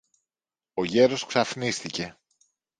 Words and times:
Ο 0.73 0.83
γέρος 0.85 1.25
ξαφνίστηκε. 1.25 2.17